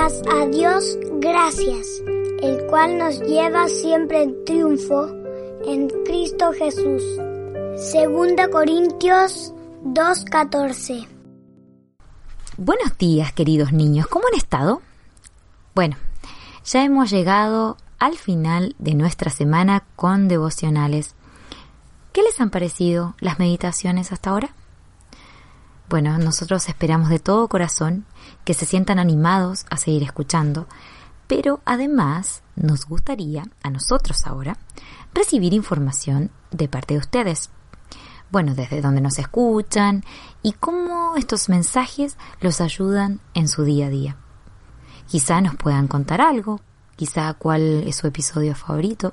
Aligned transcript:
A 0.00 0.46
Dios 0.46 0.96
gracias, 1.20 1.86
el 2.40 2.66
cual 2.68 2.96
nos 2.96 3.20
lleva 3.20 3.68
siempre 3.68 4.22
en 4.22 4.44
triunfo 4.46 5.08
en 5.66 5.90
Cristo 6.06 6.52
Jesús. 6.52 7.02
Segunda 7.76 8.48
Corintios 8.48 9.52
2.14 9.84 11.06
Buenos 12.56 12.96
días, 12.96 13.34
queridos 13.34 13.74
niños. 13.74 14.06
¿Cómo 14.06 14.26
han 14.28 14.38
estado? 14.38 14.80
Bueno, 15.74 15.98
ya 16.64 16.82
hemos 16.82 17.10
llegado 17.10 17.76
al 17.98 18.16
final 18.16 18.74
de 18.78 18.94
nuestra 18.94 19.30
semana 19.30 19.84
con 19.96 20.28
devocionales. 20.28 21.14
¿Qué 22.14 22.22
les 22.22 22.40
han 22.40 22.48
parecido 22.48 23.16
las 23.20 23.38
meditaciones 23.38 24.12
hasta 24.12 24.30
ahora? 24.30 24.54
Bueno, 25.90 26.16
nosotros 26.18 26.68
esperamos 26.68 27.08
de 27.08 27.18
todo 27.18 27.48
corazón 27.48 28.06
que 28.44 28.54
se 28.54 28.64
sientan 28.64 29.00
animados 29.00 29.66
a 29.70 29.76
seguir 29.76 30.04
escuchando, 30.04 30.68
pero 31.26 31.62
además 31.64 32.44
nos 32.54 32.86
gustaría, 32.86 33.42
a 33.64 33.70
nosotros 33.70 34.24
ahora, 34.24 34.56
recibir 35.12 35.52
información 35.52 36.30
de 36.52 36.68
parte 36.68 36.94
de 36.94 37.00
ustedes. 37.00 37.50
Bueno, 38.30 38.54
desde 38.54 38.80
dónde 38.80 39.00
nos 39.00 39.18
escuchan 39.18 40.04
y 40.44 40.52
cómo 40.52 41.16
estos 41.16 41.48
mensajes 41.48 42.16
los 42.40 42.60
ayudan 42.60 43.20
en 43.34 43.48
su 43.48 43.64
día 43.64 43.86
a 43.86 43.90
día. 43.90 44.16
Quizá 45.08 45.40
nos 45.40 45.56
puedan 45.56 45.88
contar 45.88 46.20
algo, 46.20 46.60
quizá 46.94 47.34
cuál 47.34 47.82
es 47.82 47.96
su 47.96 48.06
episodio 48.06 48.54
favorito. 48.54 49.12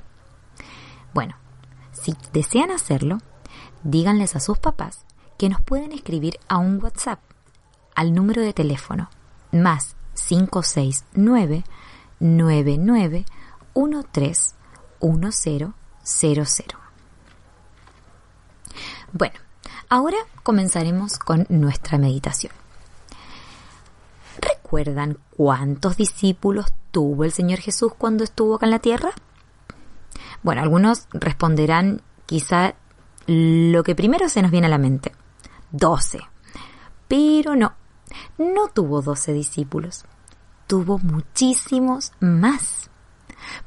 Bueno, 1.12 1.38
si 1.91 2.16
desean 2.34 2.70
hacerlo, 2.70 3.18
díganles 3.84 4.35
a 4.35 4.40
sus 4.40 4.59
papás 4.59 5.06
que 5.38 5.50
nos 5.50 5.62
pueden 5.62 5.91
escribir 5.91 6.40
a 6.48 6.58
un 6.58 6.82
WhatsApp 6.84 7.20
al 7.96 8.14
número 8.14 8.41
de 8.41 8.54
teléfono 8.54 9.09
más 9.52 9.96
569 10.16 11.63
99 12.20 13.26
Bueno, 19.13 19.35
ahora 19.90 20.18
comenzaremos 20.44 21.18
con 21.18 21.46
nuestra 21.49 21.98
meditación. 21.98 22.51
¿Recuerdan 24.41 25.18
cuántos 25.35 25.98
discípulos 25.98 26.74
tuvo 26.91 27.24
el 27.24 27.32
Señor 27.32 27.60
Jesús 27.60 27.94
cuando 27.98 28.24
estuvo 28.24 28.55
acá 28.55 28.66
en 28.66 28.72
la 28.72 28.79
tierra? 28.79 29.12
Bueno, 30.44 30.62
algunos 30.62 31.07
responderán 31.12 32.01
quizá 32.26 32.76
lo 33.27 33.84
que 33.84 33.96
primero 33.96 34.29
se 34.29 34.41
nos 34.41 34.51
viene 34.51 34.68
a 34.68 34.72
la 34.72 34.77
mente. 34.77 35.12
Doce. 35.71 36.20
Pero 37.07 37.55
no, 37.55 37.73
no 38.37 38.68
tuvo 38.68 39.01
doce 39.01 39.34
discípulos. 39.34 40.05
Tuvo 40.68 40.99
muchísimos 40.99 42.12
más. 42.20 42.90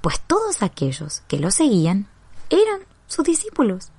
Pues 0.01 0.21
todos 0.21 0.63
aquellos 0.63 1.23
que 1.29 1.39
lo 1.39 1.51
seguían 1.51 2.09
eran 2.51 2.81
sus 3.07 3.25
discípulos. 3.25 3.91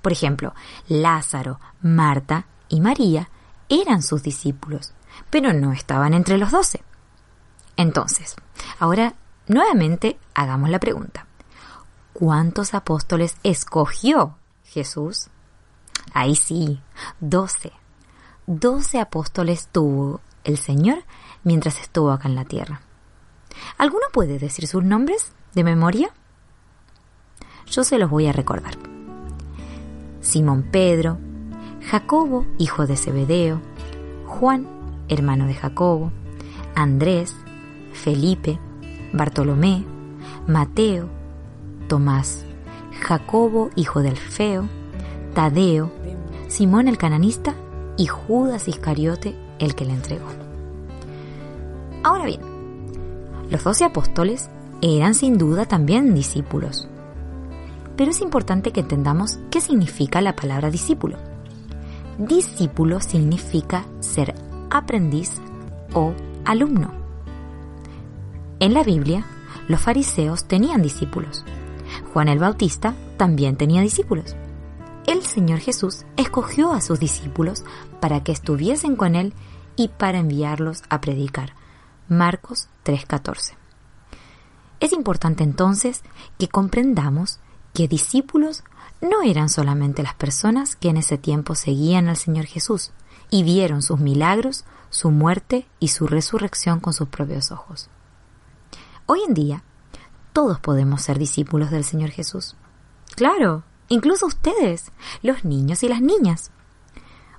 Por 0.00 0.12
ejemplo, 0.12 0.54
Lázaro, 0.88 1.60
Marta 1.80 2.46
y 2.68 2.80
María 2.80 3.30
eran 3.68 4.02
sus 4.02 4.22
discípulos, 4.22 4.92
pero 5.30 5.52
no 5.52 5.72
estaban 5.72 6.14
entre 6.14 6.38
los 6.38 6.50
doce. 6.50 6.82
Entonces, 7.76 8.36
ahora 8.78 9.14
nuevamente 9.46 10.18
hagamos 10.34 10.70
la 10.70 10.80
pregunta. 10.80 11.26
¿Cuántos 12.12 12.74
apóstoles 12.74 13.36
escogió 13.42 14.36
Jesús? 14.64 15.28
Ahí 16.12 16.36
sí, 16.36 16.80
doce. 17.20 17.72
Doce 18.46 19.00
apóstoles 19.00 19.68
tuvo 19.70 20.20
el 20.44 20.58
Señor 20.58 21.04
mientras 21.44 21.80
estuvo 21.80 22.10
acá 22.10 22.28
en 22.28 22.34
la 22.34 22.44
tierra. 22.44 22.82
¿Alguno 23.78 24.04
puede 24.12 24.38
decir 24.38 24.66
sus 24.66 24.82
nombres 24.84 25.32
de 25.54 25.64
memoria? 25.64 26.10
Yo 27.70 27.84
se 27.84 27.98
los 27.98 28.10
voy 28.10 28.26
a 28.26 28.32
recordar. 28.32 28.74
Simón 30.20 30.62
Pedro, 30.70 31.18
Jacobo, 31.88 32.46
hijo 32.58 32.86
de 32.86 32.96
Zebedeo, 32.96 33.60
Juan, 34.26 34.66
hermano 35.08 35.46
de 35.46 35.54
Jacobo, 35.54 36.12
Andrés, 36.74 37.36
Felipe, 37.92 38.58
Bartolomé, 39.12 39.84
Mateo, 40.46 41.08
Tomás, 41.88 42.44
Jacobo, 43.00 43.70
hijo 43.76 44.00
de 44.00 44.10
Alfeo, 44.10 44.68
Tadeo, 45.34 45.90
Simón 46.48 46.88
el 46.88 46.98
cananista 46.98 47.54
y 47.96 48.06
Judas 48.06 48.68
Iscariote, 48.68 49.34
el 49.58 49.74
que 49.74 49.84
le 49.84 49.94
entregó. 49.94 50.26
Ahora 52.02 52.26
bien, 52.26 52.40
los 53.50 53.64
doce 53.64 53.84
apóstoles 53.84 54.50
eran 54.82 55.14
sin 55.14 55.38
duda 55.38 55.64
también 55.66 56.14
discípulos. 56.14 56.88
Pero 57.96 58.10
es 58.10 58.20
importante 58.20 58.72
que 58.72 58.80
entendamos 58.80 59.38
qué 59.50 59.60
significa 59.60 60.20
la 60.20 60.34
palabra 60.34 60.70
discípulo. 60.70 61.16
Discípulo 62.18 63.00
significa 63.00 63.84
ser 64.00 64.34
aprendiz 64.70 65.40
o 65.94 66.12
alumno. 66.44 66.90
En 68.58 68.74
la 68.74 68.82
Biblia, 68.82 69.24
los 69.68 69.80
fariseos 69.80 70.44
tenían 70.44 70.82
discípulos. 70.82 71.44
Juan 72.12 72.28
el 72.28 72.38
Bautista 72.38 72.94
también 73.16 73.56
tenía 73.56 73.80
discípulos. 73.80 74.36
El 75.06 75.24
Señor 75.24 75.58
Jesús 75.58 76.04
escogió 76.16 76.72
a 76.72 76.80
sus 76.80 77.00
discípulos 77.00 77.64
para 78.00 78.22
que 78.22 78.30
estuviesen 78.30 78.94
con 78.94 79.16
Él 79.16 79.34
y 79.74 79.88
para 79.88 80.18
enviarlos 80.18 80.82
a 80.90 81.00
predicar. 81.00 81.54
Marcos 82.08 82.68
3:14. 82.84 83.56
Es 84.78 84.92
importante 84.92 85.42
entonces 85.42 86.02
que 86.38 86.48
comprendamos 86.48 87.40
que 87.74 87.88
discípulos 87.88 88.62
no 89.00 89.22
eran 89.22 89.48
solamente 89.48 90.04
las 90.04 90.14
personas 90.14 90.76
que 90.76 90.90
en 90.90 90.98
ese 90.98 91.18
tiempo 91.18 91.56
seguían 91.56 92.08
al 92.08 92.16
Señor 92.16 92.46
Jesús 92.46 92.92
y 93.28 93.42
vieron 93.42 93.82
sus 93.82 93.98
milagros, 93.98 94.64
su 94.90 95.10
muerte 95.10 95.66
y 95.80 95.88
su 95.88 96.06
resurrección 96.06 96.78
con 96.78 96.92
sus 96.92 97.08
propios 97.08 97.50
ojos. 97.50 97.88
Hoy 99.06 99.20
en 99.26 99.34
día, 99.34 99.64
todos 100.32 100.60
podemos 100.60 101.02
ser 101.02 101.18
discípulos 101.18 101.72
del 101.72 101.82
Señor 101.82 102.10
Jesús. 102.10 102.54
Claro, 103.16 103.64
incluso 103.92 104.26
ustedes, 104.26 104.90
los 105.22 105.44
niños 105.44 105.82
y 105.82 105.88
las 105.88 106.00
niñas. 106.00 106.50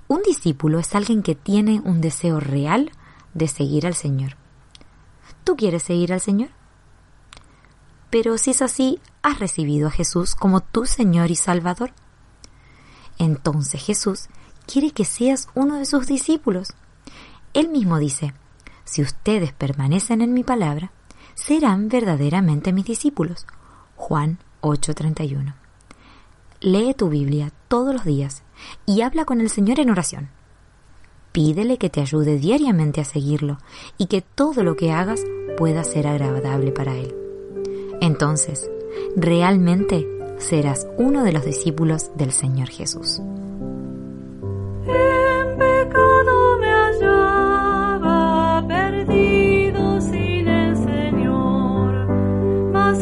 Un 0.07 0.21
discípulo 0.21 0.79
es 0.79 0.93
alguien 0.95 1.23
que 1.23 1.35
tiene 1.35 1.81
un 1.83 1.99
deseo 1.99 2.39
real 2.39 2.91
de 3.33 3.47
seguir 3.47 3.87
al 3.87 3.95
Señor. 3.95 4.37
¿Tú 5.43 5.55
quieres 5.55 5.83
seguir 5.83 6.13
al 6.13 6.21
Señor? 6.21 6.49
Pero 8.09 8.37
si 8.37 8.51
es 8.51 8.61
así, 8.61 8.99
¿has 9.23 9.39
recibido 9.39 9.87
a 9.87 9.91
Jesús 9.91 10.35
como 10.35 10.61
tu 10.61 10.85
Señor 10.85 11.31
y 11.31 11.35
Salvador? 11.35 11.93
Entonces 13.17 13.83
Jesús 13.83 14.27
quiere 14.67 14.91
que 14.91 15.05
seas 15.05 15.47
uno 15.55 15.77
de 15.77 15.85
sus 15.85 16.05
discípulos. 16.05 16.73
Él 17.53 17.69
mismo 17.69 17.97
dice, 17.97 18.33
si 18.85 19.01
ustedes 19.01 19.53
permanecen 19.53 20.21
en 20.21 20.33
mi 20.33 20.43
palabra, 20.43 20.91
serán 21.33 21.89
verdaderamente 21.89 22.73
mis 22.73 22.85
discípulos. 22.85 23.47
Juan 23.95 24.37
8:31. 24.61 25.62
Lee 26.63 26.93
tu 26.93 27.09
Biblia 27.09 27.51
todos 27.67 27.93
los 27.93 28.05
días 28.05 28.41
y 28.85 29.01
habla 29.01 29.25
con 29.25 29.41
el 29.41 29.49
Señor 29.49 29.81
en 29.81 29.89
oración. 29.89 30.29
Pídele 31.33 31.77
que 31.77 31.89
te 31.89 31.99
ayude 31.99 32.37
diariamente 32.37 33.01
a 33.01 33.03
seguirlo 33.03 33.57
y 33.97 34.05
que 34.05 34.21
todo 34.21 34.63
lo 34.63 34.77
que 34.77 34.93
hagas 34.93 35.25
pueda 35.57 35.83
ser 35.83 36.07
agradable 36.07 36.71
para 36.71 36.95
Él. 36.95 37.13
Entonces, 37.99 38.71
realmente 39.17 40.07
serás 40.37 40.87
uno 40.97 41.25
de 41.25 41.33
los 41.33 41.43
discípulos 41.43 42.11
del 42.15 42.31
Señor 42.31 42.69
Jesús. 42.69 43.19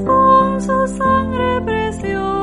con 0.03 0.61
su 0.61 0.87
sangre 0.97 1.61
preciosa. 1.61 2.40